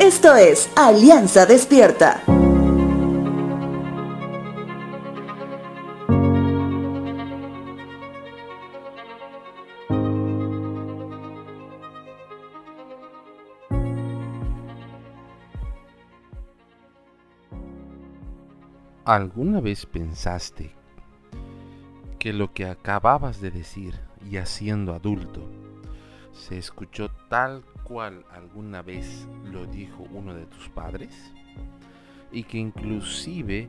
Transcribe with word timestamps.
Esto 0.00 0.34
es 0.34 0.70
Alianza 0.76 1.44
Despierta. 1.44 2.22
¿Alguna 19.04 19.60
vez 19.60 19.84
pensaste 19.84 20.74
que 22.18 22.32
lo 22.32 22.54
que 22.54 22.64
acababas 22.64 23.42
de 23.42 23.50
decir, 23.50 24.00
ya 24.30 24.46
siendo 24.46 24.94
adulto, 24.94 25.59
se 26.32 26.58
escuchó 26.58 27.10
tal 27.28 27.64
cual 27.84 28.24
alguna 28.32 28.82
vez 28.82 29.28
lo 29.44 29.66
dijo 29.66 30.06
uno 30.12 30.34
de 30.34 30.46
tus 30.46 30.68
padres? 30.68 31.32
Y 32.32 32.44
que 32.44 32.58
inclusive 32.58 33.68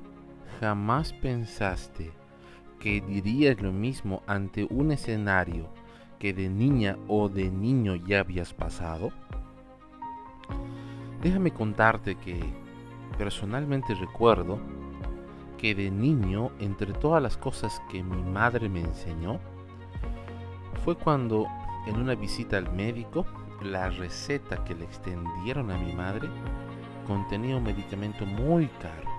jamás 0.60 1.14
pensaste 1.14 2.12
que 2.80 3.02
dirías 3.02 3.62
lo 3.62 3.72
mismo 3.72 4.24
ante 4.28 4.66
un 4.70 4.92
escenario 4.92 5.70
que 6.20 6.34
de 6.34 6.50
niña 6.50 6.98
o 7.08 7.30
de 7.30 7.50
niño 7.50 7.96
ya 7.96 8.20
habías 8.20 8.54
pasado? 8.54 9.12
Déjame 11.22 11.52
contarte 11.52 12.16
que 12.16 12.40
personalmente 13.18 13.94
recuerdo 13.96 14.60
que 15.58 15.76
de 15.76 15.92
niño, 15.92 16.52
entre 16.60 16.92
todas 16.92 17.22
las 17.22 17.38
cosas 17.38 17.80
que 17.92 18.02
mi 18.02 18.24
madre 18.24 18.68
me 18.68 18.82
enseñó, 18.82 19.40
fue 20.84 20.96
cuando 20.96 21.46
en 21.86 21.98
una 21.98 22.16
visita 22.16 22.58
al 22.58 22.72
médico, 22.72 23.26
la 23.62 23.90
receta 23.90 24.64
que 24.64 24.76
le 24.76 24.86
extendieron 24.86 25.72
a 25.72 25.78
mi 25.78 25.94
madre 25.94 26.30
contenía 27.08 27.58
un 27.58 27.64
medicamento 27.64 28.26
muy 28.26 28.68
caro. 28.82 29.10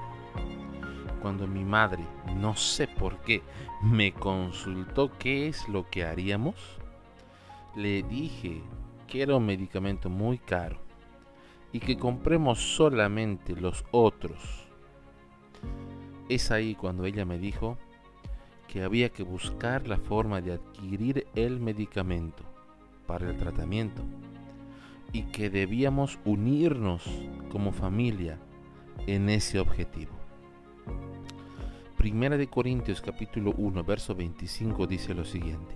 Cuando 1.21 1.47
mi 1.47 1.65
madre, 1.65 2.05
no 2.37 2.57
sé 2.57 2.89
por 2.89 3.19
qué, 3.19 3.43
me 3.83 4.13
consultó 4.13 5.11
qué 5.19 5.49
es 5.49 5.69
lo 5.69 5.89
que 5.89 6.05
haríamos, 6.05 6.57
le 7.77 8.03
dije 8.03 8.63
que 9.07 9.23
era 9.23 9.37
un 9.37 9.47
medicamento 9.47 10.11
muy 10.11 10.39
caro 10.39 10.79
y 11.73 11.81
que 11.81 11.97
compremos 11.97 12.59
solamente 12.59 13.55
los 13.55 13.85
otros 13.93 14.63
es 16.29 16.51
ahí 16.51 16.75
cuando 16.75 17.05
ella 17.05 17.25
me 17.25 17.39
dijo 17.39 17.79
que 18.69 18.83
había 18.83 19.11
que 19.11 19.23
buscar 19.23 19.87
la 19.87 19.99
forma 19.99 20.41
de 20.41 20.55
adquirir 20.55 21.27
el 21.35 21.61
medicamento 21.61 22.43
para 23.07 23.29
el 23.29 23.37
tratamiento 23.37 24.03
y 25.13 25.25
que 25.25 25.51
debíamos 25.51 26.19
unirnos 26.25 27.05
como 27.51 27.73
familia 27.73 28.39
en 29.07 29.29
ese 29.29 29.61
objetivo. 29.61 30.13
Primera 31.97 32.37
de 32.37 32.49
Corintios 32.49 33.01
capítulo 33.01 33.53
1 33.57 33.85
verso 33.85 34.15
25 34.15 34.87
dice 34.87 35.15
lo 35.15 35.25
siguiente: 35.25 35.75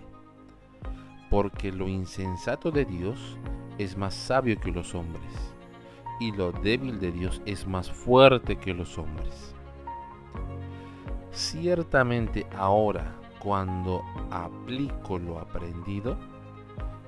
Porque 1.30 1.70
lo 1.70 1.88
insensato 1.88 2.70
de 2.70 2.84
Dios 2.84 3.38
es 3.78 3.96
más 3.96 4.14
sabio 4.14 4.58
que 4.58 4.72
los 4.72 4.94
hombres, 4.94 5.54
y 6.18 6.32
lo 6.32 6.50
débil 6.52 6.98
de 6.98 7.12
Dios 7.12 7.42
es 7.44 7.66
más 7.66 7.90
fuerte 7.90 8.56
que 8.56 8.74
los 8.74 8.98
hombres. 8.98 9.54
Ciertamente 11.30 12.46
ahora, 12.56 13.14
cuando 13.38 14.02
aplico 14.30 15.18
lo 15.18 15.38
aprendido, 15.38 16.16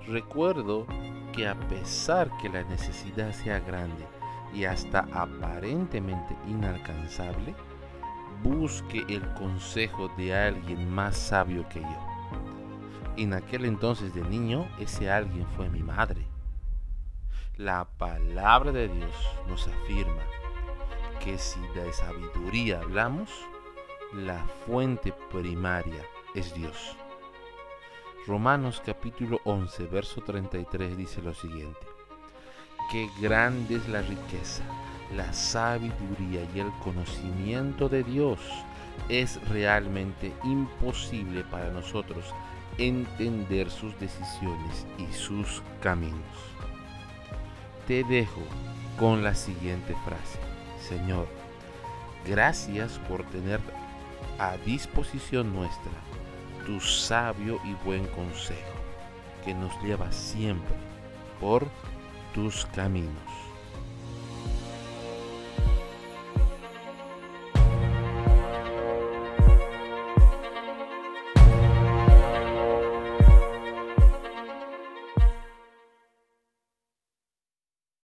recuerdo 0.08 0.86
que 1.32 1.46
a 1.46 1.54
pesar 1.68 2.30
que 2.38 2.48
la 2.48 2.64
necesidad 2.64 3.32
sea 3.32 3.60
grande 3.60 4.06
y 4.52 4.64
hasta 4.64 5.00
aparentemente 5.12 6.36
inalcanzable, 6.46 7.54
busque 8.42 9.04
el 9.08 9.22
consejo 9.34 10.08
de 10.16 10.34
alguien 10.34 10.90
más 10.90 11.16
sabio 11.16 11.68
que 11.68 11.80
yo. 11.80 12.08
En 13.16 13.34
aquel 13.34 13.64
entonces 13.64 14.14
de 14.14 14.22
niño, 14.22 14.68
ese 14.78 15.10
alguien 15.10 15.46
fue 15.56 15.68
mi 15.68 15.82
madre. 15.82 16.26
La 17.56 17.84
palabra 17.98 18.70
de 18.70 18.88
Dios 18.88 19.14
nos 19.48 19.66
afirma 19.66 20.22
que 21.22 21.36
si 21.36 21.60
de 21.74 21.92
sabiduría 21.92 22.80
hablamos, 22.80 23.30
la 24.14 24.38
fuente 24.64 25.12
primaria 25.30 26.02
es 26.34 26.54
Dios. 26.54 26.96
Romanos 28.28 28.82
capítulo 28.84 29.40
11, 29.44 29.86
verso 29.86 30.20
33 30.20 30.98
dice 30.98 31.22
lo 31.22 31.32
siguiente. 31.32 31.78
Qué 32.92 33.08
grande 33.22 33.76
es 33.76 33.88
la 33.88 34.02
riqueza, 34.02 34.62
la 35.16 35.32
sabiduría 35.32 36.46
y 36.54 36.60
el 36.60 36.70
conocimiento 36.84 37.88
de 37.88 38.04
Dios. 38.04 38.38
Es 39.08 39.40
realmente 39.48 40.30
imposible 40.44 41.42
para 41.44 41.70
nosotros 41.70 42.34
entender 42.76 43.70
sus 43.70 43.98
decisiones 43.98 44.86
y 44.98 45.10
sus 45.10 45.62
caminos. 45.80 46.20
Te 47.86 48.04
dejo 48.04 48.42
con 48.98 49.24
la 49.24 49.34
siguiente 49.34 49.96
frase. 50.04 50.38
Señor, 50.86 51.28
gracias 52.26 52.98
por 53.08 53.24
tener 53.24 53.60
a 54.38 54.58
disposición 54.66 55.54
nuestra 55.54 55.92
tu 56.68 56.78
sabio 56.80 57.58
y 57.64 57.72
buen 57.82 58.06
consejo, 58.08 58.76
que 59.42 59.54
nos 59.54 59.72
lleva 59.82 60.12
siempre 60.12 60.76
por 61.40 61.66
tus 62.34 62.66
caminos. 62.66 63.47